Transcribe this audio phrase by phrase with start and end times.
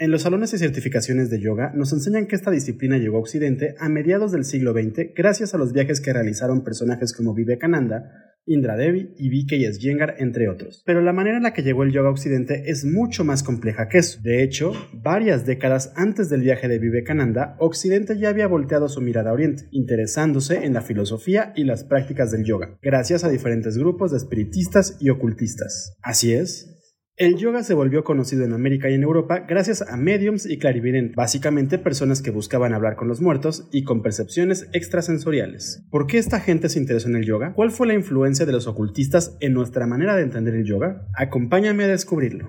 [0.00, 3.74] En los salones y certificaciones de yoga nos enseñan que esta disciplina llegó a Occidente
[3.78, 8.10] a mediados del siglo XX gracias a los viajes que realizaron personajes como Vivekananda,
[8.46, 9.78] Indra Devi y V.K.S.
[9.78, 10.82] Yengar, entre otros.
[10.86, 13.88] Pero la manera en la que llegó el yoga a Occidente es mucho más compleja
[13.88, 14.18] que eso.
[14.22, 19.28] De hecho, varias décadas antes del viaje de Vivekananda, Occidente ya había volteado su mirada
[19.28, 24.12] a Oriente, interesándose en la filosofía y las prácticas del yoga, gracias a diferentes grupos
[24.12, 25.98] de espiritistas y ocultistas.
[26.00, 26.79] Así es,
[27.20, 31.14] el yoga se volvió conocido en América y en Europa gracias a mediums y clarividentes,
[31.14, 35.84] básicamente personas que buscaban hablar con los muertos y con percepciones extrasensoriales.
[35.90, 37.52] ¿Por qué esta gente se interesó en el yoga?
[37.52, 41.06] ¿Cuál fue la influencia de los ocultistas en nuestra manera de entender el yoga?
[41.14, 42.48] Acompáñame a descubrirlo.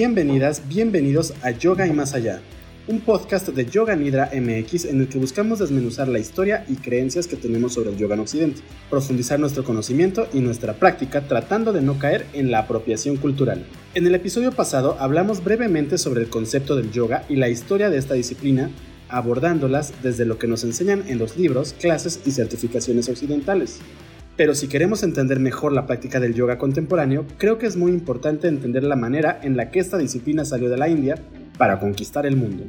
[0.00, 2.40] Bienvenidas, bienvenidos a Yoga y Más Allá,
[2.88, 7.26] un podcast de Yoga Nidra MX en el que buscamos desmenuzar la historia y creencias
[7.26, 11.82] que tenemos sobre el yoga en Occidente, profundizar nuestro conocimiento y nuestra práctica tratando de
[11.82, 13.66] no caer en la apropiación cultural.
[13.94, 17.98] En el episodio pasado hablamos brevemente sobre el concepto del yoga y la historia de
[17.98, 18.70] esta disciplina,
[19.10, 23.80] abordándolas desde lo que nos enseñan en los libros, clases y certificaciones occidentales.
[24.40, 28.48] Pero si queremos entender mejor la práctica del yoga contemporáneo, creo que es muy importante
[28.48, 31.16] entender la manera en la que esta disciplina salió de la India
[31.58, 32.64] para conquistar el mundo.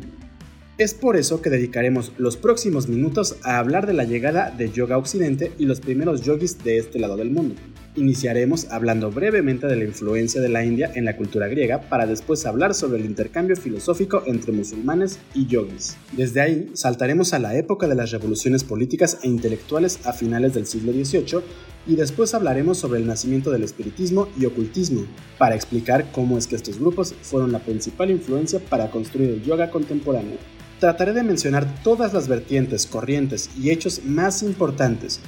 [0.78, 4.98] Es por eso que dedicaremos los próximos minutos a hablar de la llegada de yoga
[4.98, 7.56] occidente y los primeros yogis de este lado del mundo.
[7.98, 12.46] Iniciaremos hablando brevemente de la influencia de la India en la cultura griega para después
[12.46, 15.98] hablar sobre el intercambio filosófico entre musulmanes y yogis.
[16.14, 20.68] Desde ahí saltaremos a la época de las revoluciones políticas e intelectuales a finales del
[20.68, 21.42] siglo XVIII
[21.86, 25.06] y después hablaremos sobre el nacimiento del espiritismo y ocultismo
[25.38, 29.70] para explicar cómo es que estos grupos fueron la principal influencia para construir el yoga
[29.70, 30.38] contemporáneo.
[30.80, 35.20] Trataré de mencionar todas las vertientes, corrientes y hechos más importantes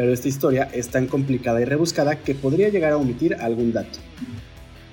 [0.00, 3.98] pero esta historia es tan complicada y rebuscada que podría llegar a omitir algún dato.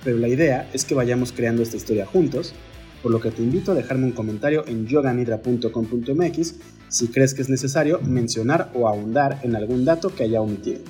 [0.03, 2.53] Pero la idea es que vayamos creando esta historia juntos,
[3.01, 6.55] por lo que te invito a dejarme un comentario en yoganidra.com.mx
[6.89, 10.81] si crees que es necesario mencionar o ahondar en algún dato que haya omitido.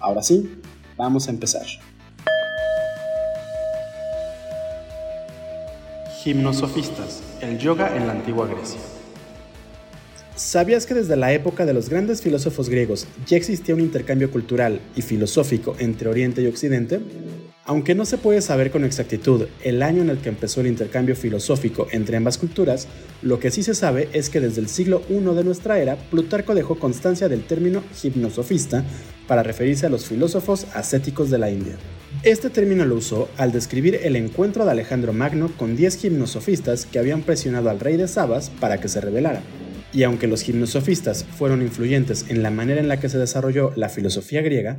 [0.00, 0.50] Ahora sí,
[0.96, 1.66] vamos a empezar.
[6.24, 8.80] Gimnosofistas, el yoga en la antigua Grecia.
[10.40, 14.80] ¿Sabías que desde la época de los grandes filósofos griegos ya existía un intercambio cultural
[14.96, 16.98] y filosófico entre Oriente y Occidente?
[17.66, 21.14] Aunque no se puede saber con exactitud el año en el que empezó el intercambio
[21.14, 22.88] filosófico entre ambas culturas,
[23.20, 26.54] lo que sí se sabe es que desde el siglo I de nuestra era, Plutarco
[26.54, 28.82] dejó constancia del término gimnosofista
[29.28, 31.76] para referirse a los filósofos ascéticos de la India.
[32.22, 36.98] Este término lo usó al describir el encuentro de Alejandro Magno con 10 gimnosofistas que
[36.98, 39.42] habían presionado al rey de Sabas para que se rebelara.
[39.92, 43.88] Y aunque los gimnosofistas fueron influyentes en la manera en la que se desarrolló la
[43.88, 44.78] filosofía griega,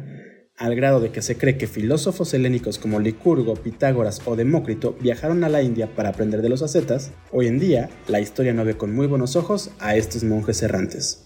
[0.57, 5.43] al grado de que se cree que filósofos helénicos como Licurgo, Pitágoras o Demócrito viajaron
[5.43, 8.77] a la India para aprender de los ascetas, hoy en día la historia no ve
[8.77, 11.25] con muy buenos ojos a estos monjes errantes.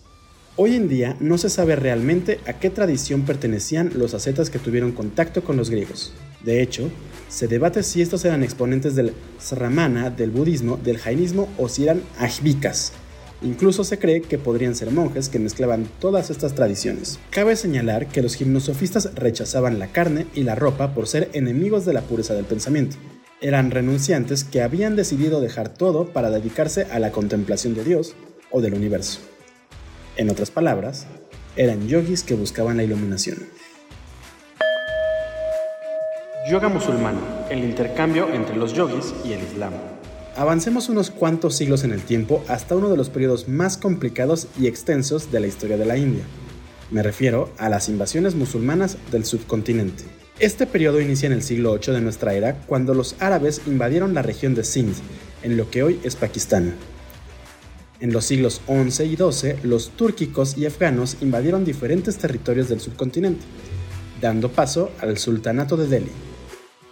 [0.55, 4.93] Hoy en día no se sabe realmente a qué tradición pertenecían los ascetas que tuvieron
[4.93, 6.13] contacto con los griegos.
[6.45, 6.89] De hecho,
[7.27, 12.01] se debate si estos eran exponentes del Sramana, del budismo, del jainismo o si eran
[12.19, 12.93] ajvikas,
[13.41, 17.19] Incluso se cree que podrían ser monjes que mezclaban todas estas tradiciones.
[17.29, 21.93] Cabe señalar que los gimnosofistas rechazaban la carne y la ropa por ser enemigos de
[21.93, 22.97] la pureza del pensamiento.
[23.41, 28.15] Eran renunciantes que habían decidido dejar todo para dedicarse a la contemplación de Dios
[28.51, 29.19] o del universo.
[30.15, 31.05] En otras palabras,
[31.57, 33.37] eran yogis que buscaban la iluminación.
[36.49, 37.15] Yoga musulmán,
[37.49, 39.73] el intercambio entre los yogis y el Islam.
[40.37, 44.67] Avancemos unos cuantos siglos en el tiempo hasta uno de los periodos más complicados y
[44.67, 46.25] extensos de la historia de la India.
[46.91, 50.03] Me refiero a las invasiones musulmanas del subcontinente.
[50.39, 54.23] Este periodo inicia en el siglo VIII de nuestra era cuando los árabes invadieron la
[54.23, 54.97] región de Sindh,
[55.41, 56.75] en lo que hoy es Pakistán.
[58.01, 63.45] En los siglos XI y XII, los túrquicos y afganos invadieron diferentes territorios del subcontinente,
[64.19, 66.11] dando paso al sultanato de Delhi.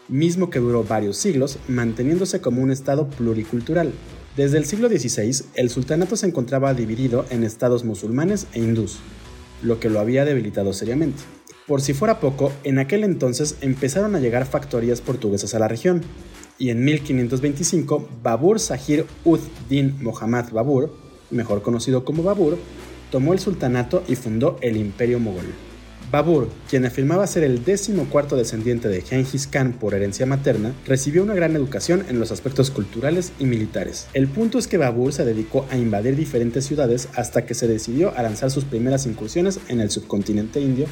[0.09, 3.93] Mismo que duró varios siglos, manteniéndose como un estado pluricultural.
[4.35, 8.97] Desde el siglo XVI, el sultanato se encontraba dividido en estados musulmanes e hindús,
[9.61, 11.21] lo que lo había debilitado seriamente.
[11.67, 16.01] Por si fuera poco, en aquel entonces empezaron a llegar factorías portuguesas a la región,
[16.57, 19.39] y en 1525 Babur Sahir ud
[19.69, 20.93] Din Muhammad Babur,
[21.31, 22.57] mejor conocido como Babur,
[23.11, 25.45] tomó el sultanato y fundó el imperio mogol.
[26.13, 31.23] Babur, quien afirmaba ser el décimo cuarto descendiente de Genghis Khan por herencia materna, recibió
[31.23, 34.05] una gran educación en los aspectos culturales y militares.
[34.13, 38.15] El punto es que Babur se dedicó a invadir diferentes ciudades hasta que se decidió
[38.15, 40.85] a lanzar sus primeras incursiones en el subcontinente indio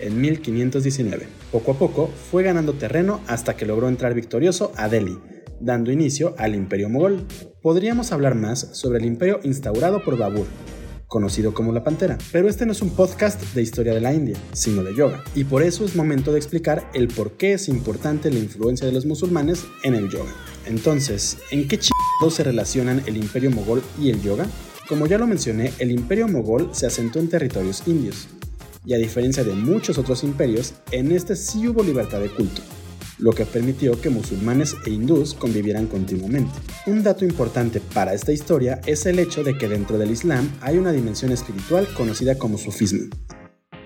[0.00, 1.28] en 1519.
[1.52, 5.16] Poco a poco fue ganando terreno hasta que logró entrar victorioso a Delhi,
[5.60, 7.24] dando inicio al imperio mogol.
[7.62, 10.48] Podríamos hablar más sobre el imperio instaurado por Babur,
[11.14, 12.18] conocido como la Pantera.
[12.32, 15.22] Pero este no es un podcast de historia de la India, sino de yoga.
[15.36, 18.92] Y por eso es momento de explicar el por qué es importante la influencia de
[18.92, 20.34] los musulmanes en el yoga.
[20.66, 24.48] Entonces, ¿en qué chingados se relacionan el imperio mogol y el yoga?
[24.88, 28.26] Como ya lo mencioné, el imperio mogol se asentó en territorios indios.
[28.84, 32.60] Y a diferencia de muchos otros imperios, en este sí hubo libertad de culto
[33.18, 36.52] lo que permitió que musulmanes e hindús convivieran continuamente.
[36.86, 40.78] Un dato importante para esta historia es el hecho de que dentro del Islam hay
[40.78, 43.08] una dimensión espiritual conocida como sufismo,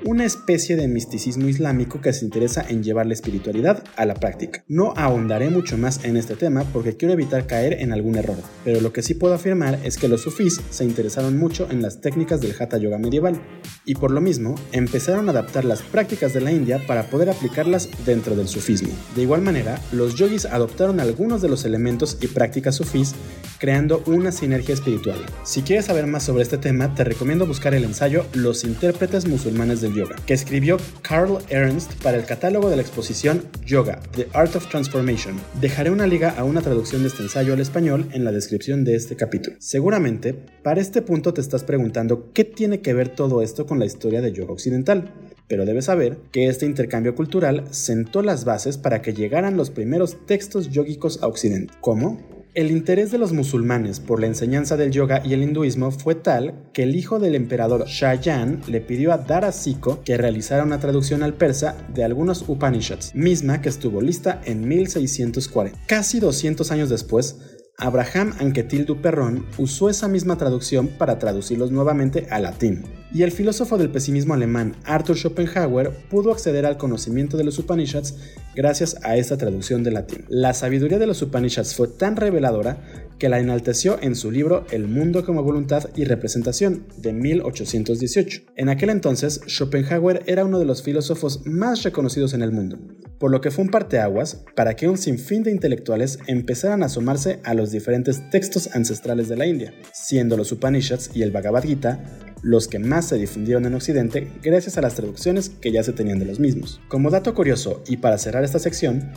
[0.05, 4.65] una especie de misticismo islámico que se interesa en llevar la espiritualidad a la práctica.
[4.69, 8.81] No ahondaré mucho más en este tema porque quiero evitar caer en algún error, pero
[8.81, 12.41] lo que sí puedo afirmar es que los sufís se interesaron mucho en las técnicas
[12.41, 13.41] del hatha yoga medieval
[13.85, 17.89] y por lo mismo empezaron a adaptar las prácticas de la India para poder aplicarlas
[18.07, 18.91] dentro del sufismo.
[19.15, 23.15] De igual manera, los yogis adoptaron algunos de los elementos y prácticas sufís
[23.59, 25.19] creando una sinergia espiritual.
[25.45, 29.81] Si quieres saber más sobre este tema, te recomiendo buscar el ensayo Los intérpretes musulmanes
[29.81, 34.57] del yoga, que escribió Carl Ernst para el catálogo de la exposición Yoga, The Art
[34.57, 35.37] of Transformation.
[35.61, 38.95] Dejaré una liga a una traducción de este ensayo al español en la descripción de
[38.95, 39.57] este capítulo.
[39.59, 43.87] Seguramente, para este punto te estás preguntando qué tiene que ver todo esto con la
[43.87, 45.13] historia de yoga occidental
[45.49, 50.27] pero debes saber que este intercambio cultural sentó las bases para que llegaran los primeros
[50.27, 51.73] textos yógicos a Occidente.
[51.81, 52.38] ¿Cómo?
[52.55, 56.71] El interés de los musulmanes por la enseñanza del yoga y el hinduismo fue tal
[56.73, 60.81] que el hijo del emperador Shah Jahan le pidió a Dara Siko que realizara una
[60.81, 65.79] traducción al persa de algunos Upanishads, misma que estuvo lista en 1640.
[65.87, 67.37] Casi 200 años después,
[67.77, 72.83] Abraham Anquetil du Perron usó esa misma traducción para traducirlos nuevamente al latín.
[73.13, 78.17] Y el filósofo del pesimismo alemán Arthur Schopenhauer pudo acceder al conocimiento de los Upanishads
[78.55, 80.25] gracias a esta traducción del latín.
[80.29, 82.83] La sabiduría de los Upanishads fue tan reveladora
[83.19, 88.43] que la enalteció en su libro El mundo como voluntad y representación de 1818.
[88.57, 92.79] En aquel entonces, Schopenhauer era uno de los filósofos más reconocidos en el mundo,
[93.19, 97.41] por lo que fue un parteaguas para que un sinfín de intelectuales empezaran a asomarse
[97.43, 102.05] a los diferentes textos ancestrales de la India, siendo los Upanishads y el Bhagavad Gita
[102.43, 106.19] los que más se difundieron en Occidente gracias a las traducciones que ya se tenían
[106.19, 106.81] de los mismos.
[106.89, 109.11] Como dato curioso y para cerrar esta sección,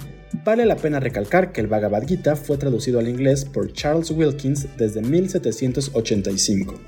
[0.44, 4.68] vale la pena recalcar que el Bhagavad Gita fue traducido al inglés por Charles Wilkins
[4.78, 6.80] desde 1785.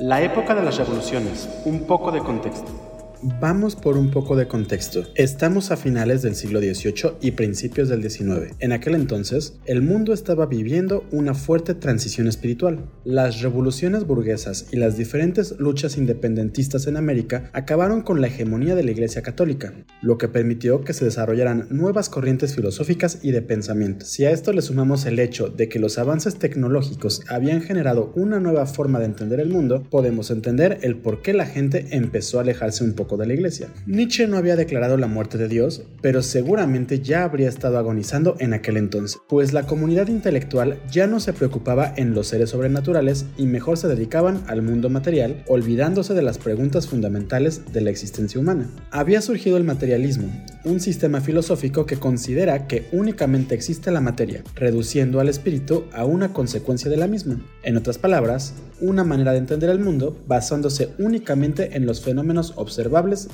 [0.00, 2.95] La época de las revoluciones, un poco de contexto.
[3.22, 5.04] Vamos por un poco de contexto.
[5.14, 8.54] Estamos a finales del siglo XVIII y principios del XIX.
[8.58, 12.90] En aquel entonces, el mundo estaba viviendo una fuerte transición espiritual.
[13.04, 18.84] Las revoluciones burguesas y las diferentes luchas independentistas en América acabaron con la hegemonía de
[18.84, 24.04] la Iglesia Católica, lo que permitió que se desarrollaran nuevas corrientes filosóficas y de pensamiento.
[24.04, 28.40] Si a esto le sumamos el hecho de que los avances tecnológicos habían generado una
[28.40, 32.42] nueva forma de entender el mundo, podemos entender el por qué la gente empezó a
[32.42, 33.68] alejarse un poco de la iglesia.
[33.86, 38.52] Nietzsche no había declarado la muerte de Dios, pero seguramente ya habría estado agonizando en
[38.52, 43.46] aquel entonces, pues la comunidad intelectual ya no se preocupaba en los seres sobrenaturales y
[43.46, 48.68] mejor se dedicaban al mundo material, olvidándose de las preguntas fundamentales de la existencia humana.
[48.90, 50.28] Había surgido el materialismo,
[50.64, 56.32] un sistema filosófico que considera que únicamente existe la materia, reduciendo al espíritu a una
[56.32, 57.40] consecuencia de la misma.
[57.62, 62.54] En otras palabras, una manera de entender el mundo basándose únicamente en los fenómenos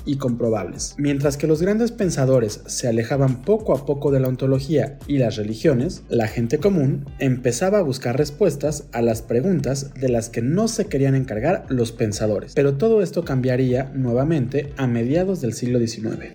[0.04, 0.94] y comprobables.
[0.98, 5.36] Mientras que los grandes pensadores se alejaban poco a poco de la ontología y las
[5.36, 10.66] religiones, la gente común empezaba a buscar respuestas a las preguntas de las que no
[10.66, 12.54] se querían encargar los pensadores.
[12.54, 16.34] Pero todo esto cambiaría nuevamente a mediados del siglo XIX.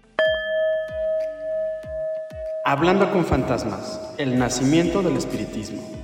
[2.64, 5.97] Hablando con fantasmas, el nacimiento del espiritismo.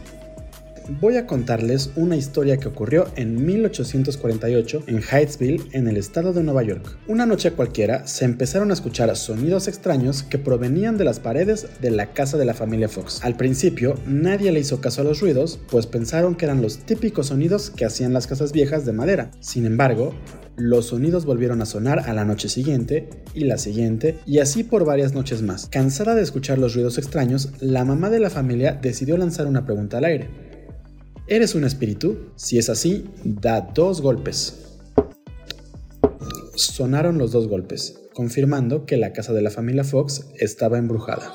[1.02, 6.44] Voy a contarles una historia que ocurrió en 1848 en Hydesville, en el estado de
[6.44, 6.98] Nueva York.
[7.08, 11.92] Una noche cualquiera se empezaron a escuchar sonidos extraños que provenían de las paredes de
[11.92, 13.24] la casa de la familia Fox.
[13.24, 17.28] Al principio nadie le hizo caso a los ruidos, pues pensaron que eran los típicos
[17.28, 19.32] sonidos que hacían las casas viejas de madera.
[19.40, 20.14] Sin embargo,
[20.56, 24.86] los sonidos volvieron a sonar a la noche siguiente y la siguiente y así por
[24.86, 25.68] varias noches más.
[25.68, 29.98] Cansada de escuchar los ruidos extraños, la mamá de la familia decidió lanzar una pregunta
[29.98, 30.53] al aire.
[31.34, 32.30] ¿Eres un espíritu?
[32.36, 34.78] Si es así, da dos golpes.
[36.54, 41.34] Sonaron los dos golpes, confirmando que la casa de la familia Fox estaba embrujada.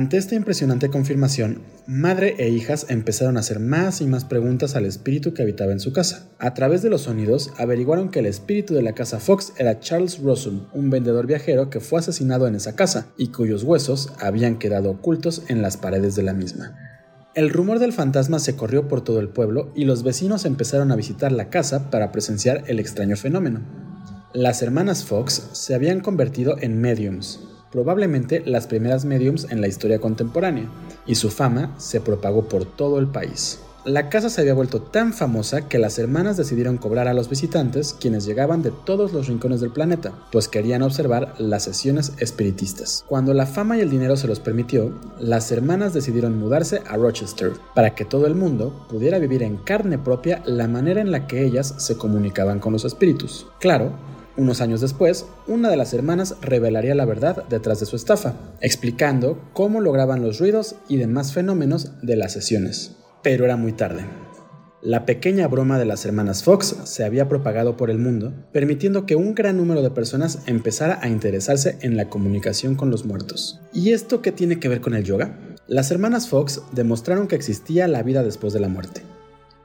[0.00, 4.86] Ante esta impresionante confirmación, madre e hijas empezaron a hacer más y más preguntas al
[4.86, 6.30] espíritu que habitaba en su casa.
[6.38, 10.18] A través de los sonidos, averiguaron que el espíritu de la casa Fox era Charles
[10.20, 14.90] Russell, un vendedor viajero que fue asesinado en esa casa y cuyos huesos habían quedado
[14.90, 16.78] ocultos en las paredes de la misma.
[17.34, 20.96] El rumor del fantasma se corrió por todo el pueblo y los vecinos empezaron a
[20.96, 23.60] visitar la casa para presenciar el extraño fenómeno.
[24.32, 30.00] Las hermanas Fox se habían convertido en mediums, probablemente las primeras mediums en la historia
[30.00, 30.68] contemporánea,
[31.06, 33.60] y su fama se propagó por todo el país.
[33.86, 37.96] La casa se había vuelto tan famosa que las hermanas decidieron cobrar a los visitantes,
[37.98, 43.06] quienes llegaban de todos los rincones del planeta, pues querían observar las sesiones espiritistas.
[43.08, 47.52] Cuando la fama y el dinero se los permitió, las hermanas decidieron mudarse a Rochester,
[47.74, 51.42] para que todo el mundo pudiera vivir en carne propia la manera en la que
[51.46, 53.46] ellas se comunicaban con los espíritus.
[53.60, 53.92] Claro,
[54.40, 59.38] unos años después, una de las hermanas revelaría la verdad detrás de su estafa, explicando
[59.52, 62.96] cómo lograban los ruidos y demás fenómenos de las sesiones.
[63.22, 64.04] Pero era muy tarde.
[64.82, 69.14] La pequeña broma de las hermanas Fox se había propagado por el mundo, permitiendo que
[69.14, 73.60] un gran número de personas empezara a interesarse en la comunicación con los muertos.
[73.74, 75.38] ¿Y esto qué tiene que ver con el yoga?
[75.66, 79.02] Las hermanas Fox demostraron que existía la vida después de la muerte.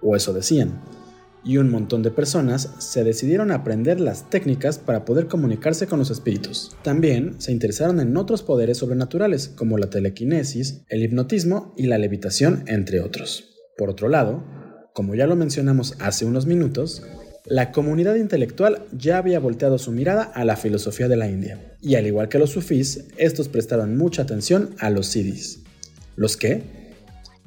[0.02, 0.82] O eso decían
[1.46, 6.00] y un montón de personas se decidieron a aprender las técnicas para poder comunicarse con
[6.00, 6.76] los espíritus.
[6.82, 12.64] También se interesaron en otros poderes sobrenaturales como la telequinesis, el hipnotismo y la levitación,
[12.68, 13.56] entre otros.
[13.78, 14.44] Por otro lado,
[14.94, 17.04] como ya lo mencionamos hace unos minutos,
[17.46, 21.94] la comunidad intelectual ya había volteado su mirada a la filosofía de la India, y
[21.94, 25.60] al igual que los sufís, estos prestaron mucha atención a los siddhis.
[26.16, 26.64] ¿Los qué?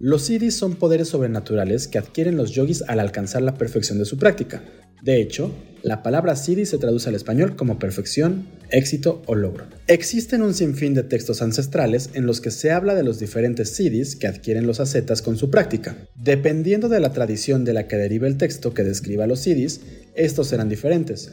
[0.00, 4.17] Los siddhis son poderes sobrenaturales que adquieren los yogis al alcanzar la perfección de su
[4.17, 4.62] práctica.
[5.02, 5.52] De hecho,
[5.83, 9.67] la palabra siddhi se traduce al español como perfección, éxito o logro.
[9.88, 14.14] Existen un sinfín de textos ancestrales en los que se habla de los diferentes siddhis
[14.14, 15.97] que adquieren los ascetas con su práctica.
[16.14, 19.81] Dependiendo de la tradición de la que deriva el texto que describa los siddhis,
[20.14, 21.33] estos serán diferentes,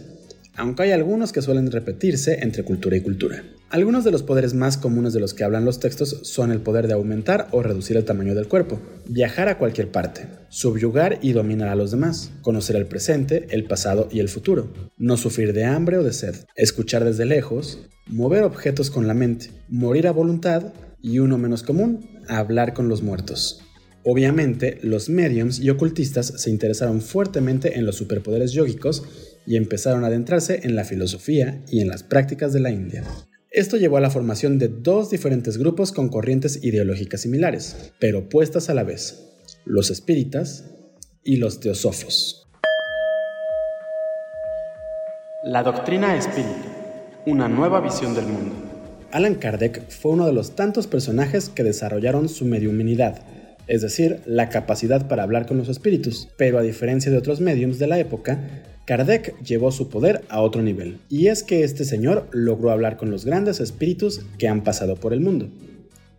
[0.58, 3.44] aunque hay algunos que suelen repetirse entre cultura y cultura.
[3.70, 6.88] Algunos de los poderes más comunes de los que hablan los textos son el poder
[6.88, 11.70] de aumentar o reducir el tamaño del cuerpo, viajar a cualquier parte, subyugar y dominar
[11.70, 15.98] a los demás, conocer el presente, el pasado y el futuro, no sufrir de hambre
[15.98, 21.20] o de sed, escuchar desde lejos, mover objetos con la mente, morir a voluntad y
[21.20, 23.62] uno menos común, hablar con los muertos.
[24.08, 29.04] Obviamente, los mediums y ocultistas se interesaron fuertemente en los superpoderes yógicos
[29.46, 33.04] y empezaron a adentrarse en la filosofía y en las prácticas de la India.
[33.52, 38.70] Esto llevó a la formación de dos diferentes grupos con corrientes ideológicas similares, pero opuestas
[38.70, 39.32] a la vez,
[39.64, 40.66] los espíritas
[41.24, 42.48] y los teosofos.
[45.44, 48.56] La doctrina espírita, una nueva visión del mundo.
[49.12, 53.22] Alan Kardec fue uno de los tantos personajes que desarrollaron su mediuminidad,
[53.68, 57.80] es decir, la capacidad para hablar con los espíritus, pero a diferencia de otros mediums
[57.80, 58.40] de la época,
[58.86, 63.10] Kardec llevó su poder a otro nivel, y es que este señor logró hablar con
[63.10, 65.50] los grandes espíritus que han pasado por el mundo.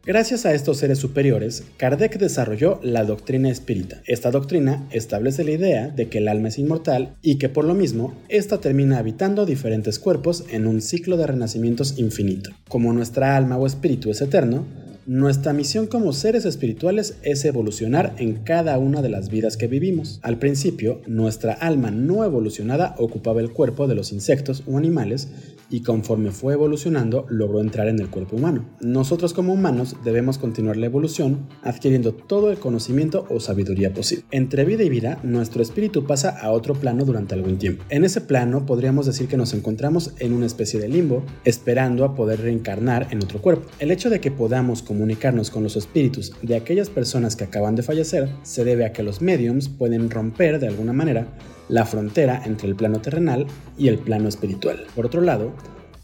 [0.05, 4.03] Gracias a estos seres superiores, Kardec desarrolló la doctrina espírita.
[4.07, 7.75] Esta doctrina establece la idea de que el alma es inmortal y que por lo
[7.75, 12.51] mismo, ésta termina habitando diferentes cuerpos en un ciclo de renacimientos infinito.
[12.69, 14.65] Como nuestra alma o espíritu es eterno,
[15.07, 20.19] nuestra misión como seres espirituales es evolucionar en cada una de las vidas que vivimos.
[20.23, 25.29] Al principio, nuestra alma no evolucionada ocupaba el cuerpo de los insectos o animales
[25.71, 28.67] y conforme fue evolucionando logró entrar en el cuerpo humano.
[28.81, 34.25] Nosotros como humanos debemos continuar la evolución adquiriendo todo el conocimiento o sabiduría posible.
[34.31, 37.85] Entre vida y vida, nuestro espíritu pasa a otro plano durante algún tiempo.
[37.89, 42.15] En ese plano podríamos decir que nos encontramos en una especie de limbo, esperando a
[42.15, 43.69] poder reencarnar en otro cuerpo.
[43.79, 47.83] El hecho de que podamos comunicarnos con los espíritus de aquellas personas que acaban de
[47.83, 51.27] fallecer se debe a que los mediums pueden romper de alguna manera
[51.69, 54.87] la frontera entre el plano terrenal y el plano espiritual.
[54.95, 55.53] Por otro lado,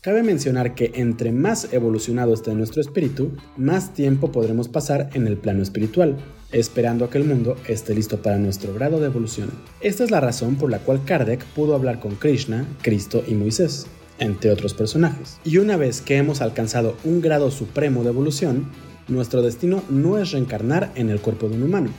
[0.02, 5.36] Cabe mencionar que entre más evolucionado esté nuestro espíritu, más tiempo podremos pasar en el
[5.36, 6.16] plano espiritual,
[6.50, 9.50] esperando a que el mundo esté listo para nuestro grado de evolución.
[9.80, 13.86] Esta es la razón por la cual Kardec pudo hablar con Krishna, Cristo y Moisés,
[14.22, 15.38] entre otros personajes.
[15.44, 18.66] Y una vez que hemos alcanzado un grado supremo de evolución,
[19.08, 21.90] nuestro destino no es reencarnar en el cuerpo de un humano,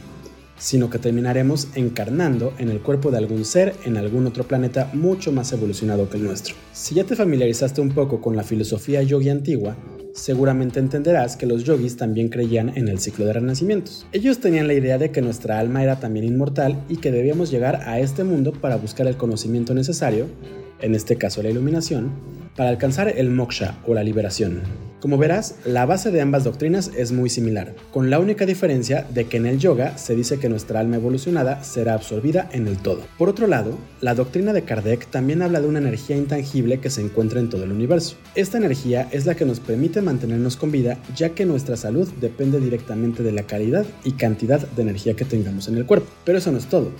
[0.57, 5.31] sino que terminaremos encarnando en el cuerpo de algún ser en algún otro planeta mucho
[5.31, 6.55] más evolucionado que el nuestro.
[6.71, 9.75] Si ya te familiarizaste un poco con la filosofía yogi antigua,
[10.13, 14.05] seguramente entenderás que los yogis también creían en el ciclo de renacimientos.
[14.11, 17.81] Ellos tenían la idea de que nuestra alma era también inmortal y que debíamos llegar
[17.87, 20.27] a este mundo para buscar el conocimiento necesario,
[20.79, 22.11] en este caso la iluminación,
[22.55, 24.61] para alcanzar el moksha o la liberación.
[25.03, 29.25] Como verás, la base de ambas doctrinas es muy similar, con la única diferencia de
[29.25, 33.01] que en el yoga se dice que nuestra alma evolucionada será absorbida en el todo.
[33.17, 37.01] Por otro lado, la doctrina de Kardec también habla de una energía intangible que se
[37.01, 38.15] encuentra en todo el universo.
[38.33, 42.61] Esta energía es la que nos permite mantenernos con vida, ya que nuestra salud depende
[42.61, 46.07] directamente de la calidad y cantidad de energía que tengamos en el cuerpo.
[46.23, 46.91] Pero eso no es todo.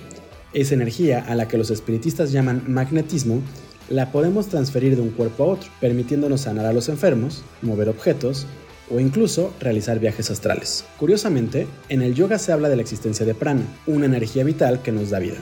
[0.53, 3.41] Esa energía, a la que los espiritistas llaman magnetismo,
[3.89, 8.45] la podemos transferir de un cuerpo a otro, permitiéndonos sanar a los enfermos, mover objetos
[8.89, 10.85] o incluso realizar viajes astrales.
[10.99, 14.91] Curiosamente, en el yoga se habla de la existencia de prana, una energía vital que
[14.91, 15.37] nos da vida.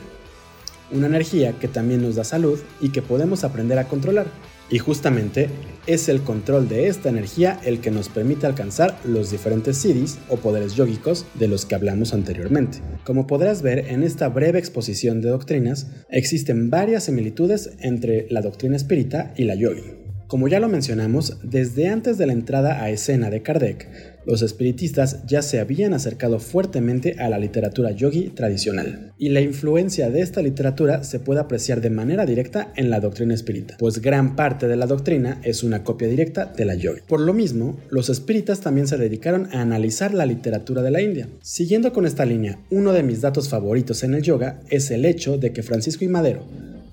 [0.92, 4.28] Una energía que también nos da salud y que podemos aprender a controlar,
[4.72, 5.50] y justamente
[5.86, 10.38] es el control de esta energía el que nos permite alcanzar los diferentes siddhis o
[10.38, 12.80] poderes yógicos de los que hablamos anteriormente.
[13.04, 18.76] Como podrás ver en esta breve exposición de doctrinas, existen varias similitudes entre la doctrina
[18.76, 20.01] espírita y la yogi.
[20.32, 23.90] Como ya lo mencionamos, desde antes de la entrada a escena de Kardec,
[24.26, 29.12] los espiritistas ya se habían acercado fuertemente a la literatura yogi tradicional.
[29.18, 33.34] Y la influencia de esta literatura se puede apreciar de manera directa en la doctrina
[33.34, 37.02] espírita, pues gran parte de la doctrina es una copia directa de la yogi.
[37.06, 41.28] Por lo mismo, los espíritas también se dedicaron a analizar la literatura de la India.
[41.42, 45.38] Siguiendo con esta línea, uno de mis datos favoritos en el yoga es el hecho
[45.38, 46.46] de que Francisco y Madero,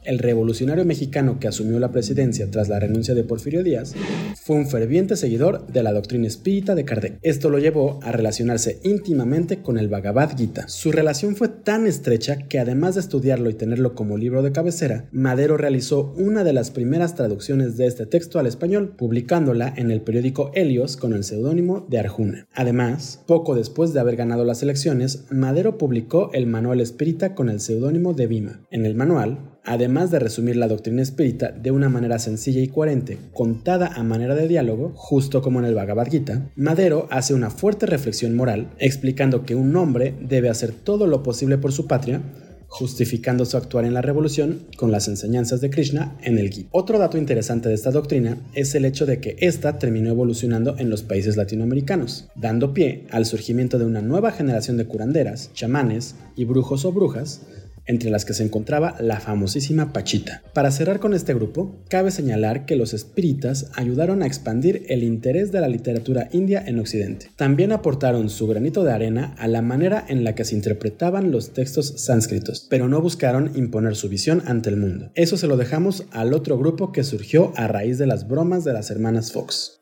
[0.09, 3.95] el revolucionario mexicano que asumió la presidencia tras la renuncia de Porfirio Díaz,
[4.43, 7.19] fue un ferviente seguidor de la doctrina espírita de Kardec.
[7.23, 10.67] Esto lo llevó a relacionarse íntimamente con el Bhagavad Gita.
[10.67, 15.09] Su relación fue tan estrecha que además de estudiarlo y tenerlo como libro de cabecera,
[15.13, 20.01] Madero realizó una de las primeras traducciones de este texto al español, publicándola en el
[20.01, 22.49] periódico Helios con el seudónimo de Arjuna.
[22.55, 27.61] Además, poco después de haber ganado las elecciones, Madero publicó el Manual Espírita con el
[27.61, 28.63] seudónimo de Bima.
[28.71, 33.19] En el manual, además de resumir la doctrina espírita de una manera sencilla y coherente,
[33.35, 37.85] contada a manera de diálogo, justo como en el Bhagavad Gita, Madero hace una fuerte
[37.85, 42.23] reflexión moral, explicando que un hombre debe hacer todo lo posible por su patria,
[42.67, 46.69] justificando su actuar en la revolución con las enseñanzas de Krishna en el Gita.
[46.73, 50.89] Otro dato interesante de esta doctrina es el hecho de que ésta terminó evolucionando en
[50.89, 56.47] los países latinoamericanos, dando pie al surgimiento de una nueva generación de curanderas, chamanes y
[56.47, 57.43] brujos o brujas
[57.89, 60.43] entre las que se encontraba la famosísima Pachita.
[60.53, 65.51] Para cerrar con este grupo, cabe señalar que los espíritas ayudaron a expandir el interés
[65.51, 67.31] de la literatura india en Occidente.
[67.35, 71.53] También aportaron su granito de arena a la manera en la que se interpretaban los
[71.53, 75.11] textos sánscritos, pero no buscaron imponer su visión ante el mundo.
[75.15, 78.75] Eso se lo dejamos al otro grupo que surgió a raíz de las bromas de
[78.75, 79.81] las hermanas Fox.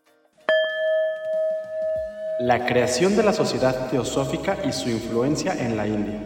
[2.39, 6.21] La creación de la sociedad teosófica y su influencia en la India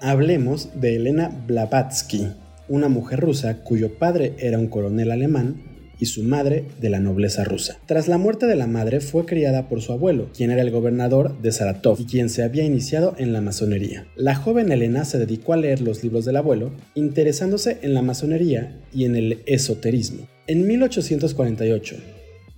[0.00, 2.28] hablemos de Elena Blavatsky,
[2.68, 5.62] una mujer rusa cuyo padre era un coronel alemán
[5.98, 7.78] y su madre de la nobleza rusa.
[7.84, 11.40] Tras la muerte de la madre fue criada por su abuelo, quien era el gobernador
[11.42, 14.06] de Saratov y quien se había iniciado en la masonería.
[14.16, 18.80] La joven Elena se dedicó a leer los libros del abuelo, interesándose en la masonería
[18.94, 20.26] y en el esoterismo.
[20.46, 21.96] En 1848,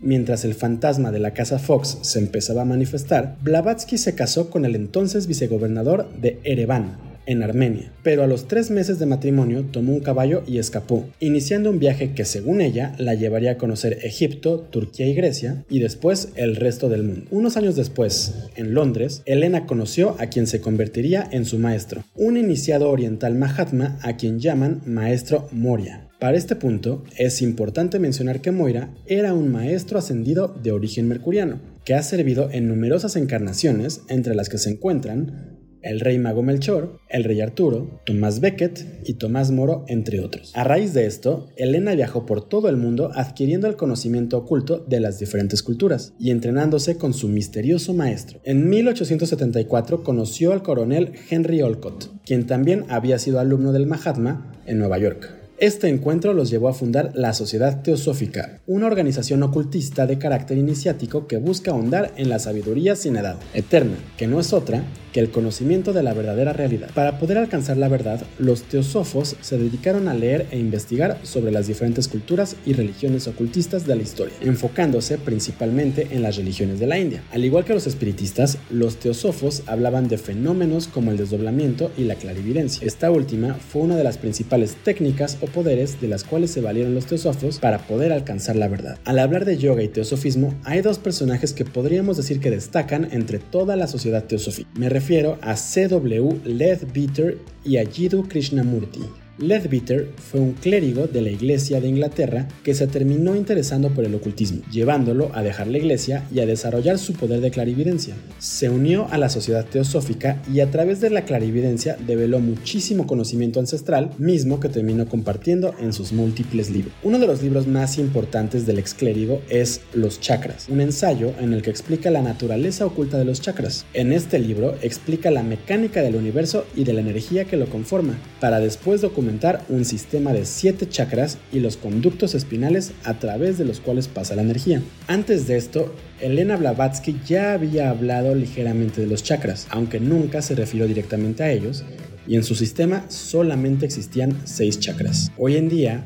[0.05, 4.64] Mientras el fantasma de la casa Fox se empezaba a manifestar, Blavatsky se casó con
[4.64, 9.93] el entonces vicegobernador de Ereván, en Armenia, pero a los tres meses de matrimonio tomó
[9.93, 14.61] un caballo y escapó, iniciando un viaje que según ella la llevaría a conocer Egipto,
[14.61, 17.27] Turquía y Grecia, y después el resto del mundo.
[17.31, 22.37] Unos años después, en Londres, Elena conoció a quien se convertiría en su maestro, un
[22.37, 26.09] iniciado oriental Mahatma a quien llaman maestro Moria.
[26.23, 31.59] Para este punto, es importante mencionar que Moira era un maestro ascendido de origen mercuriano,
[31.85, 35.52] que ha servido en numerosas encarnaciones, entre las que se encuentran
[35.83, 40.53] el rey Mago Melchor, el rey Arturo, Tomás Becket y Tomás Moro, entre otros.
[40.55, 45.01] A raíz de esto, Elena viajó por todo el mundo adquiriendo el conocimiento oculto de
[45.01, 48.40] las diferentes culturas y entrenándose con su misterioso maestro.
[48.45, 54.79] En 1874 conoció al coronel Henry Olcott, quien también había sido alumno del Mahatma en
[54.79, 55.42] Nueva York.
[55.62, 61.29] Este encuentro los llevó a fundar la Sociedad Teosófica, una organización ocultista de carácter iniciático
[61.29, 65.31] que busca ahondar en la sabiduría sin edad, eterna, que no es otra que el
[65.31, 66.90] conocimiento de la verdadera realidad.
[66.94, 71.66] Para poder alcanzar la verdad, los teosófos se dedicaron a leer e investigar sobre las
[71.66, 76.98] diferentes culturas y religiones ocultistas de la historia, enfocándose principalmente en las religiones de la
[76.98, 77.22] India.
[77.33, 82.14] Al igual que los espiritistas, los teosófos hablaban de fenómenos como el desdoblamiento y la
[82.14, 82.87] clarividencia.
[82.87, 86.94] Esta última fue una de las principales técnicas o poderes de las cuales se valieron
[86.94, 88.98] los teosófos para poder alcanzar la verdad.
[89.05, 93.38] Al hablar de yoga y teosofismo, hay dos personajes que podríamos decir que destacan entre
[93.38, 94.70] toda la sociedad teosófica.
[94.75, 96.43] Me refiero a C.W.
[96.45, 99.01] Leadbeater y a Jiddu Krishnamurti.
[99.42, 104.14] Leadbeater fue un clérigo de la Iglesia de Inglaterra que se terminó interesando por el
[104.14, 108.14] ocultismo, llevándolo a dejar la Iglesia y a desarrollar su poder de clarividencia.
[108.38, 113.59] Se unió a la sociedad teosófica y a través de la clarividencia develó muchísimo conocimiento
[113.59, 116.94] ancestral, mismo que terminó compartiendo en sus múltiples libros.
[117.02, 121.52] Uno de los libros más importantes del ex clérigo es Los chakras, un ensayo en
[121.52, 123.87] el que explica la naturaleza oculta de los chakras.
[123.92, 128.16] En este libro explica la mecánica del universo y de la energía que lo conforma,
[128.38, 129.32] para después documentar
[129.68, 134.35] un sistema de 7 chakras y los conductos espinales a través de los cuales pasa
[134.35, 134.83] la energía.
[135.07, 140.55] Antes de esto, Elena Blavatsky ya había hablado ligeramente de los chakras, aunque nunca se
[140.55, 141.85] refirió directamente a ellos,
[142.27, 145.33] y en su sistema solamente existían 6 chakras.
[145.37, 146.05] Hoy en día,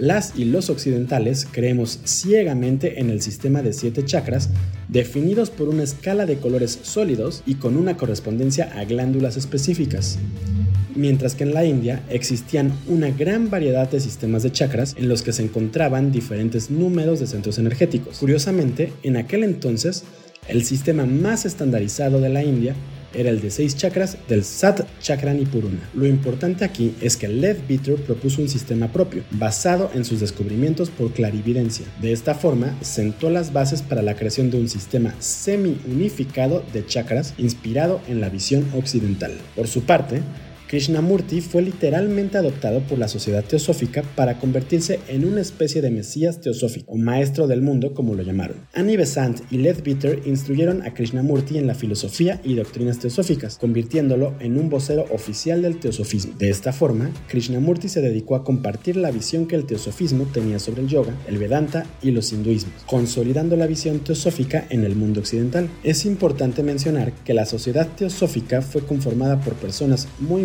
[0.00, 4.50] las y los occidentales creemos ciegamente en el sistema de 7 chakras
[4.88, 10.18] definidos por una escala de colores sólidos y con una correspondencia a glándulas específicas
[10.94, 15.22] mientras que en la India existían una gran variedad de sistemas de chakras en los
[15.22, 18.18] que se encontraban diferentes números de centros energéticos.
[18.18, 20.04] Curiosamente, en aquel entonces,
[20.48, 22.74] el sistema más estandarizado de la India
[23.14, 25.88] era el de seis chakras del Sat Chakrani Puruna.
[25.94, 31.12] Lo importante aquí es que Leadbeater propuso un sistema propio, basado en sus descubrimientos por
[31.12, 31.86] clarividencia.
[32.00, 37.34] De esta forma, sentó las bases para la creación de un sistema semi-unificado de chakras
[37.38, 39.32] inspirado en la visión occidental.
[39.56, 40.22] Por su parte,
[40.70, 46.40] Krishnamurti fue literalmente adoptado por la sociedad teosófica para convertirse en una especie de mesías
[46.40, 48.58] teosófico, o maestro del mundo como lo llamaron.
[48.72, 54.56] Annie Besant y Leadbeater instruyeron a Krishnamurti en la filosofía y doctrinas teosóficas, convirtiéndolo en
[54.58, 56.34] un vocero oficial del teosofismo.
[56.38, 60.82] De esta forma, Krishnamurti se dedicó a compartir la visión que el teosofismo tenía sobre
[60.82, 65.68] el yoga, el Vedanta y los hinduismos, consolidando la visión teosófica en el mundo occidental.
[65.82, 70.42] Es importante mencionar que la sociedad teosófica fue conformada por personas muy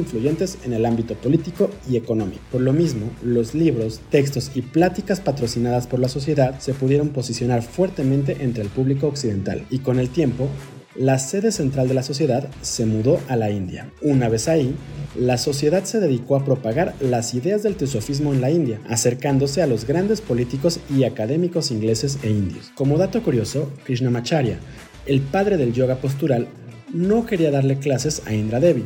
[0.63, 2.41] en el ámbito político y económico.
[2.51, 7.61] Por lo mismo, los libros, textos y pláticas patrocinadas por la sociedad se pudieron posicionar
[7.61, 10.47] fuertemente entre el público occidental y con el tiempo
[10.95, 13.91] la sede central de la sociedad se mudó a la India.
[14.01, 14.73] Una vez ahí,
[15.19, 19.67] la sociedad se dedicó a propagar las ideas del teosofismo en la India, acercándose a
[19.67, 22.71] los grandes políticos y académicos ingleses e indios.
[22.75, 24.59] Como dato curioso, Krishnamacharya,
[25.05, 26.47] el padre del yoga postural,
[26.93, 28.85] no quería darle clases a Indra Devi,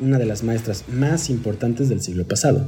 [0.00, 2.66] una de las maestras más importantes del siglo pasado,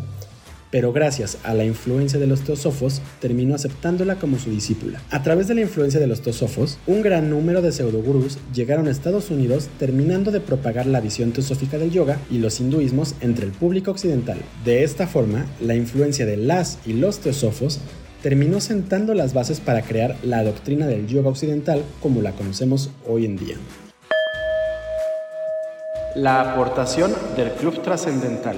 [0.70, 5.00] pero gracias a la influencia de los teosofos terminó aceptándola como su discípula.
[5.10, 8.90] A través de la influencia de los teosofos, un gran número de pseudogurús llegaron a
[8.90, 13.52] Estados Unidos terminando de propagar la visión teosófica del yoga y los hinduismos entre el
[13.52, 14.38] público occidental.
[14.64, 17.80] De esta forma, la influencia de las y los teosofos
[18.22, 23.24] terminó sentando las bases para crear la doctrina del yoga occidental como la conocemos hoy
[23.24, 23.56] en día.
[26.16, 28.56] La aportación del Club Trascendental.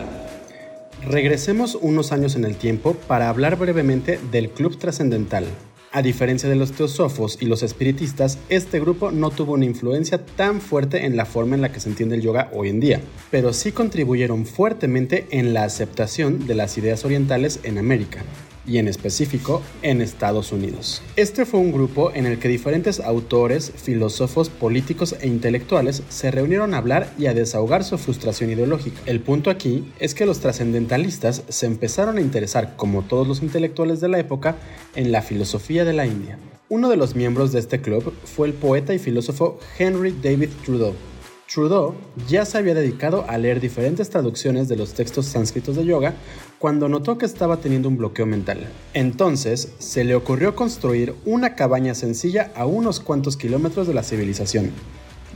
[1.07, 5.45] Regresemos unos años en el tiempo para hablar brevemente del Club Trascendental.
[5.91, 10.62] A diferencia de los teosofos y los espiritistas, este grupo no tuvo una influencia tan
[10.62, 13.53] fuerte en la forma en la que se entiende el yoga hoy en día, pero
[13.53, 18.25] sí contribuyeron fuertemente en la aceptación de las ideas orientales en América
[18.66, 21.03] y en específico en Estados Unidos.
[21.16, 26.75] Este fue un grupo en el que diferentes autores, filósofos, políticos e intelectuales se reunieron
[26.75, 29.01] a hablar y a desahogar su frustración ideológica.
[29.07, 34.01] El punto aquí es que los trascendentalistas se empezaron a interesar, como todos los intelectuales
[34.01, 34.57] de la época,
[34.94, 36.38] en la filosofía de la India.
[36.68, 40.94] Uno de los miembros de este club fue el poeta y filósofo Henry David Trudeau,
[41.53, 41.95] Trudeau
[42.29, 46.15] ya se había dedicado a leer diferentes traducciones de los textos sánscritos de yoga
[46.59, 48.71] cuando notó que estaba teniendo un bloqueo mental.
[48.95, 54.71] Entonces se le ocurrió construir una cabaña sencilla a unos cuantos kilómetros de la civilización.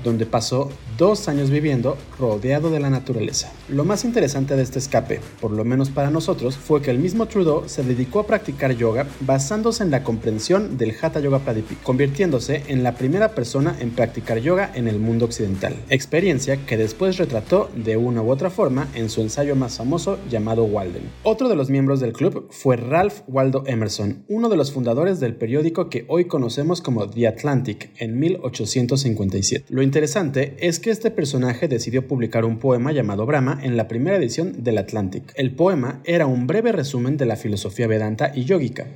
[0.02, 3.52] Donde pasó dos años viviendo rodeado de la naturaleza.
[3.68, 7.26] Lo más interesante de este escape, por lo menos para nosotros, fue que el mismo
[7.26, 12.62] Trudeau se dedicó a practicar yoga basándose en la comprensión del Hatha Yoga Pradipika, convirtiéndose
[12.68, 17.70] en la primera persona en practicar yoga en el mundo occidental, experiencia que después retrató
[17.74, 21.10] de una u otra forma en su ensayo más famoso llamado Walden.
[21.22, 25.34] Otro de los miembros del club fue Ralph Waldo Emerson, uno de los fundadores del
[25.34, 29.66] periódico que hoy conocemos como The Atlantic en 1857.
[29.68, 34.16] Lo interesante es que este personaje decidió publicar un poema llamado Brahma en la primera
[34.16, 35.32] edición del Atlantic.
[35.36, 38.88] El poema era un breve resumen de la filosofía vedanta y yógica,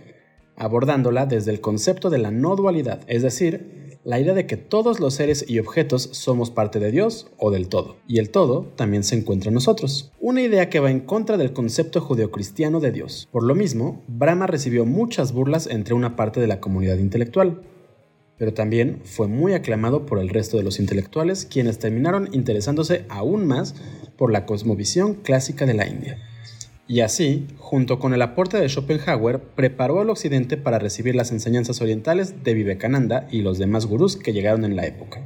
[0.57, 4.99] abordándola desde el concepto de la no dualidad, es decir, la idea de que todos
[4.99, 9.05] los seres y objetos somos parte de Dios o del todo, y el todo también
[9.05, 10.11] se encuentra en nosotros.
[10.21, 13.29] Una idea que va en contra del concepto judeocristiano de Dios.
[13.31, 17.63] Por lo mismo, Brahma recibió muchas burlas entre una parte de la comunidad intelectual,
[18.41, 23.47] pero también fue muy aclamado por el resto de los intelectuales, quienes terminaron interesándose aún
[23.47, 23.75] más
[24.17, 26.17] por la cosmovisión clásica de la India.
[26.89, 31.83] Y así, junto con el aporte de Schopenhauer, preparó al occidente para recibir las enseñanzas
[31.83, 35.21] orientales de Vivekananda y los demás gurús que llegaron en la época.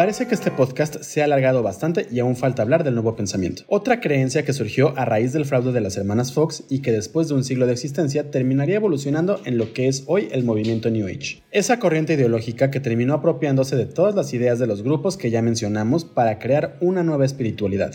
[0.00, 3.64] Parece que este podcast se ha alargado bastante y aún falta hablar del nuevo pensamiento.
[3.66, 7.28] Otra creencia que surgió a raíz del fraude de las hermanas Fox y que después
[7.28, 11.06] de un siglo de existencia terminaría evolucionando en lo que es hoy el movimiento New
[11.06, 11.42] Age.
[11.50, 15.42] Esa corriente ideológica que terminó apropiándose de todas las ideas de los grupos que ya
[15.42, 17.94] mencionamos para crear una nueva espiritualidad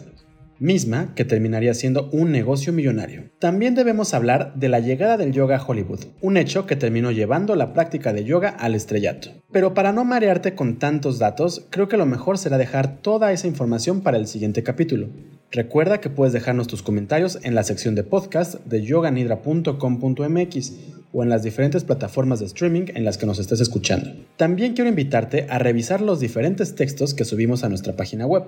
[0.59, 3.29] misma que terminaría siendo un negocio millonario.
[3.39, 7.55] También debemos hablar de la llegada del yoga a Hollywood, un hecho que terminó llevando
[7.55, 9.29] la práctica de yoga al estrellato.
[9.51, 13.47] Pero para no marearte con tantos datos, creo que lo mejor será dejar toda esa
[13.47, 15.07] información para el siguiente capítulo.
[15.51, 20.73] Recuerda que puedes dejarnos tus comentarios en la sección de podcast de yoganidra.com.mx
[21.13, 24.11] o en las diferentes plataformas de streaming en las que nos estés escuchando.
[24.35, 28.43] También quiero invitarte a revisar los diferentes textos que subimos a nuestra página web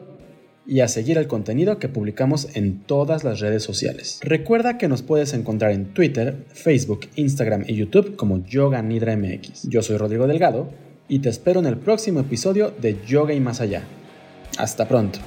[0.68, 4.20] y a seguir el contenido que publicamos en todas las redes sociales.
[4.22, 9.70] Recuerda que nos puedes encontrar en Twitter, Facebook, Instagram y YouTube como Yoga Nidra MX.
[9.70, 10.70] Yo soy Rodrigo Delgado
[11.08, 13.84] y te espero en el próximo episodio de Yoga y Más Allá.
[14.58, 15.20] Hasta pronto.